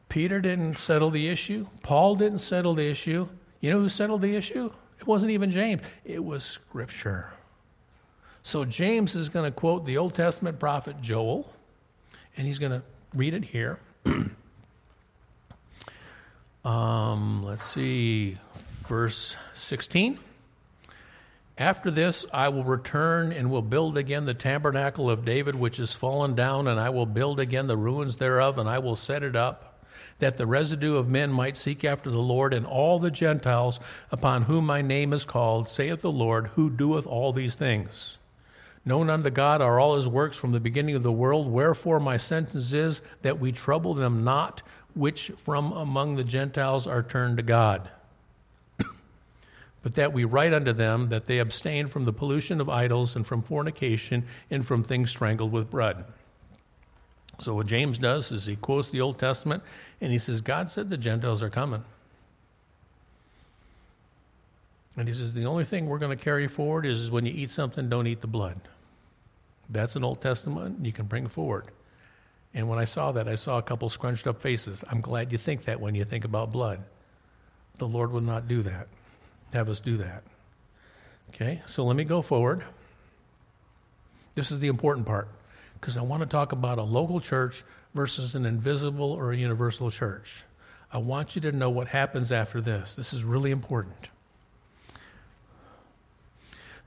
[0.09, 1.67] Peter didn't settle the issue.
[1.81, 3.27] Paul didn't settle the issue.
[3.59, 4.71] You know who settled the issue?
[4.99, 7.31] It wasn't even James, it was Scripture.
[8.43, 11.51] So James is going to quote the Old Testament prophet Joel,
[12.37, 12.81] and he's going to
[13.13, 13.79] read it here.
[16.65, 18.39] Um, let's see,
[18.87, 20.17] verse 16.
[21.59, 25.93] After this, I will return and will build again the tabernacle of David, which is
[25.93, 29.35] fallen down, and I will build again the ruins thereof, and I will set it
[29.35, 29.85] up,
[30.17, 33.79] that the residue of men might seek after the Lord, and all the Gentiles
[34.11, 38.17] upon whom my name is called, saith the Lord, who doeth all these things.
[38.85, 42.17] Known unto God are all his works from the beginning of the world, wherefore my
[42.17, 44.61] sentence is that we trouble them not
[44.93, 47.89] which from among the Gentiles are turned to God.
[49.81, 53.25] but that we write unto them that they abstain from the pollution of idols and
[53.25, 56.05] from fornication and from things strangled with blood.
[57.39, 59.63] So, what James does is he quotes the Old Testament
[59.99, 61.83] and he says, God said the Gentiles are coming.
[64.95, 67.49] And he says, the only thing we're going to carry forward is when you eat
[67.49, 68.61] something, don't eat the blood.
[69.69, 71.65] That's an Old Testament you can bring forward.
[72.53, 74.83] And when I saw that, I saw a couple scrunched up faces.
[74.89, 76.81] I'm glad you think that when you think about blood.
[77.77, 78.87] The Lord will not do that,
[79.53, 80.23] have us do that.
[81.29, 82.63] Okay, so let me go forward.
[84.35, 85.27] This is the important part
[85.73, 87.63] because I want to talk about a local church
[87.93, 90.43] versus an invisible or a universal church.
[90.91, 92.95] I want you to know what happens after this.
[92.95, 93.95] This is really important.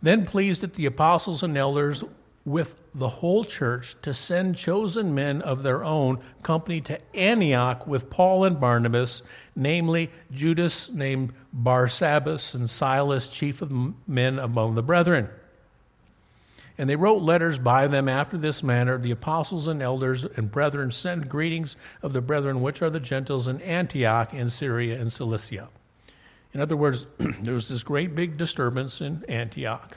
[0.01, 2.05] Then pleased that the apostles and elders
[2.45, 8.09] with the whole church to send chosen men of their own company to Antioch with
[8.09, 9.23] Paul and Barnabas,
[9.55, 13.73] namely Judas named Barsabbas and Silas, chief of
[14.09, 15.29] men among the brethren.
[16.79, 20.93] And they wrote letters by them after this manner The apostles and elders and brethren
[20.93, 25.69] send greetings of the brethren which are the Gentiles in Antioch in Syria and Cilicia.
[26.55, 27.07] In other words,
[27.43, 29.97] there was this great big disturbance in Antioch.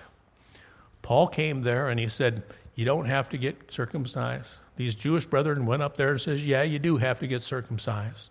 [1.02, 2.44] Paul came there and he said,
[2.76, 4.50] You don't have to get circumcised.
[4.76, 8.30] These Jewish brethren went up there and says, Yeah, you do have to get circumcised.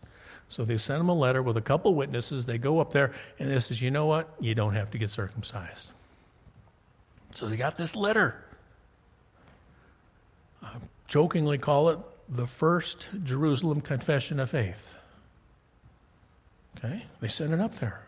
[0.48, 2.44] So they sent him a letter with a couple witnesses.
[2.44, 4.34] They go up there and they says, You know what?
[4.40, 5.92] You don't have to get circumcised.
[7.34, 8.44] So they got this letter.
[10.62, 10.74] I
[11.06, 11.98] jokingly call it
[12.28, 14.96] the first Jerusalem Confession of Faith.
[16.76, 17.04] Okay?
[17.20, 18.02] They sent it up there.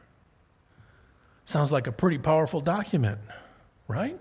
[1.44, 3.18] Sounds like a pretty powerful document,
[3.88, 4.18] right?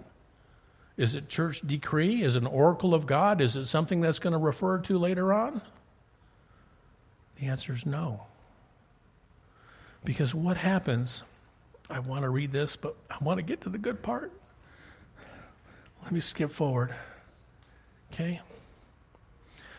[1.02, 2.22] Is it church decree?
[2.22, 3.42] Is it an oracle of God?
[3.42, 5.64] Is it something that's going to refer to later on?
[7.40, 8.22] The answer is no.
[10.06, 11.24] Because what happens,
[11.90, 14.32] I want to read this, but I want to get to the good part.
[16.04, 16.94] Let me skip forward.
[18.14, 18.40] Okay?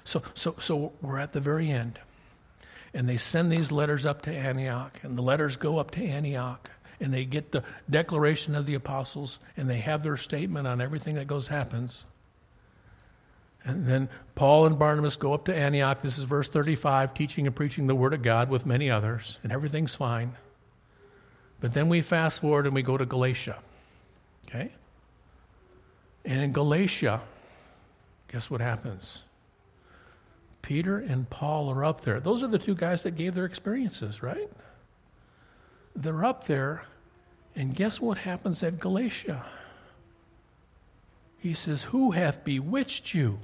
[0.02, 2.00] So, so, so we're at the very end.
[2.92, 6.68] And they send these letters up to Antioch, and the letters go up to Antioch,
[7.02, 11.16] and they get the declaration of the apostles, and they have their statement on everything
[11.16, 12.04] that goes happens.
[13.64, 16.00] And then Paul and Barnabas go up to Antioch.
[16.00, 19.52] This is verse 35, teaching and preaching the word of God with many others, and
[19.52, 20.34] everything's fine.
[21.60, 23.58] But then we fast forward and we go to Galatia.
[24.48, 24.72] Okay?
[26.24, 27.20] And in Galatia,
[28.28, 29.22] guess what happens?
[30.62, 32.20] Peter and Paul are up there.
[32.20, 34.48] Those are the two guys that gave their experiences, right?
[35.94, 36.84] They're up there,
[37.54, 39.44] and guess what happens at Galatia?
[41.38, 43.40] He says, Who hath bewitched you?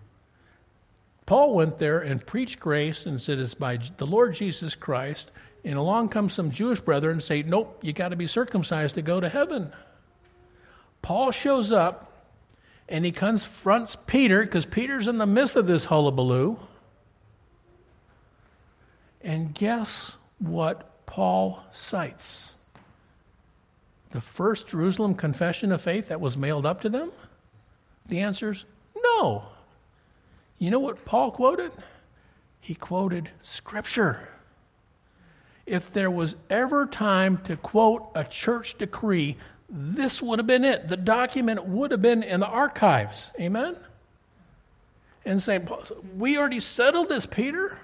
[1.27, 5.31] Paul went there and preached grace and said, It's by the Lord Jesus Christ.
[5.65, 9.03] And along comes some Jewish brethren and say, Nope, you got to be circumcised to
[9.03, 9.73] go to heaven.
[11.03, 12.09] Paul shows up
[12.89, 16.59] and he confronts Peter because Peter's in the midst of this hullabaloo.
[19.21, 22.55] And guess what Paul cites?
[24.11, 27.13] The first Jerusalem confession of faith that was mailed up to them?
[28.07, 28.65] The answer is
[28.97, 29.45] no.
[30.59, 31.73] You know what Paul quoted?
[32.61, 34.29] He quoted Scripture.
[35.67, 39.37] If there was ever time to quote a church decree,
[39.69, 40.89] this would have been it.
[40.89, 43.31] The document would have been in the archives.
[43.39, 43.77] Amen?
[45.27, 45.83] And saying, Paul,
[46.17, 47.79] We already settled this, Peter.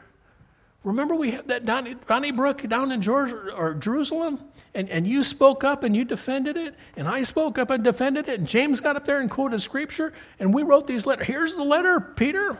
[0.84, 4.40] Remember, we had that Donnie, Donnybrook down in Georgia, or Jerusalem?
[4.74, 8.28] And, and you spoke up and you defended it, and I spoke up and defended
[8.28, 11.26] it, and James got up there and quoted scripture, and we wrote these letters.
[11.26, 12.58] Here's the letter, Peter.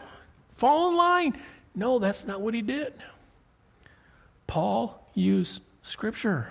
[0.54, 1.38] Fall in line.
[1.74, 2.94] No, that's not what he did.
[4.46, 6.48] Paul used scripture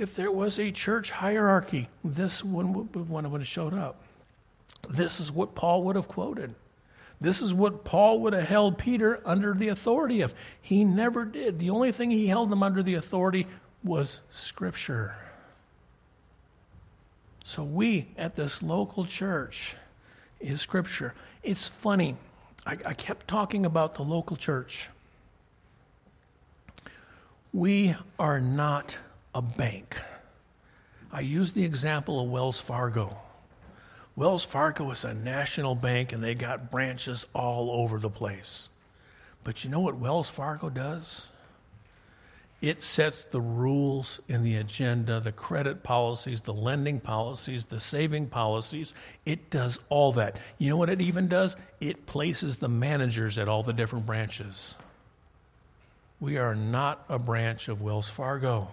[0.00, 4.02] if there was a church hierarchy, this one would have showed up.
[4.88, 6.54] This is what Paul would have quoted.
[7.20, 10.34] This is what Paul would have held Peter under the authority of.
[10.62, 11.58] He never did.
[11.58, 13.46] The only thing he held them under the authority
[13.84, 15.14] was Scripture.
[17.44, 19.74] So we at this local church
[20.40, 21.14] is Scripture.
[21.42, 22.16] It's funny.
[22.64, 24.88] I, I kept talking about the local church.
[27.52, 28.96] We are not
[29.34, 29.96] a bank.
[31.12, 33.16] I use the example of Wells Fargo.
[34.20, 38.68] Wells Fargo is a national bank and they got branches all over the place.
[39.44, 41.28] But you know what Wells Fargo does?
[42.60, 48.26] It sets the rules in the agenda, the credit policies, the lending policies, the saving
[48.26, 48.92] policies.
[49.24, 50.36] It does all that.
[50.58, 51.56] You know what it even does?
[51.80, 54.74] It places the managers at all the different branches.
[56.20, 58.68] We are not a branch of Wells Fargo.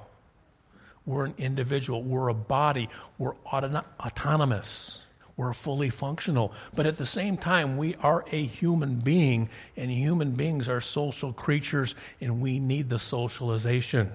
[1.05, 2.03] We're an individual.
[2.03, 2.89] We're a body.
[3.17, 5.03] We're auto- autonomous.
[5.37, 6.51] We're fully functional.
[6.75, 11.31] But at the same time, we are a human being, and human beings are social
[11.31, 14.11] creatures, and we need the socialization.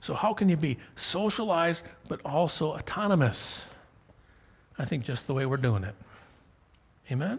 [0.00, 3.62] So, how can you be socialized but also autonomous?
[4.78, 5.94] I think just the way we're doing it.
[7.12, 7.38] Amen?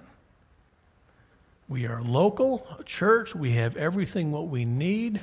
[1.68, 5.20] We are local, church, we have everything what we need,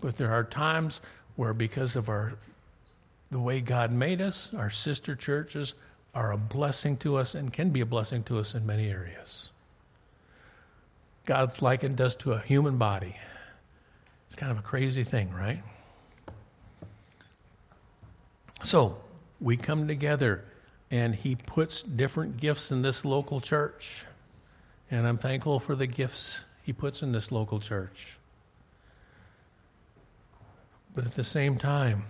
[0.00, 1.00] but there are times
[1.36, 2.32] where because of our
[3.30, 5.74] the way God made us, our sister churches
[6.14, 9.50] are a blessing to us and can be a blessing to us in many areas.
[11.24, 13.16] God's likened us to a human body.
[14.26, 15.62] It's kind of a crazy thing, right?
[18.64, 18.98] So,
[19.40, 20.44] we come together
[20.90, 24.04] and he puts different gifts in this local church.
[24.90, 28.18] And I'm thankful for the gifts he puts in this local church.
[30.94, 32.04] But at the same time,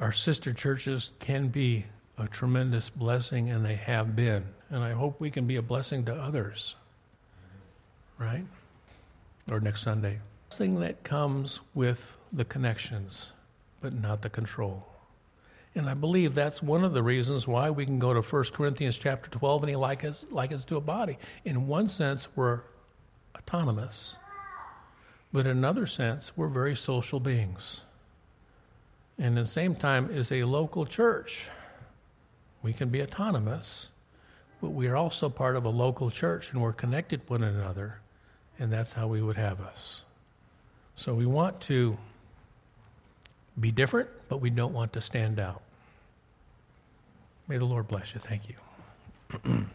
[0.00, 1.86] our sister churches can be
[2.18, 4.44] a tremendous blessing, and they have been.
[4.70, 6.74] And I hope we can be a blessing to others.
[8.18, 8.44] Right?
[9.50, 10.18] Or next Sunday.
[10.50, 13.32] Thing that comes with the connections,
[13.80, 14.86] but not the control.
[15.74, 18.96] And I believe that's one of the reasons why we can go to 1 Corinthians
[18.96, 21.18] chapter 12 and he likens like us to a body.
[21.44, 22.60] In one sense, we're
[23.36, 24.16] autonomous.
[25.34, 27.82] But in another sense, we're very social beings.
[29.18, 31.50] And at the same time, as a local church,
[32.66, 33.90] we can be autonomous,
[34.60, 38.00] but we are also part of a local church and we're connected one another,
[38.58, 40.02] and that's how we would have us.
[40.96, 41.96] So we want to
[43.60, 45.62] be different, but we don't want to stand out.
[47.46, 48.18] May the Lord bless you.
[48.18, 49.66] Thank you.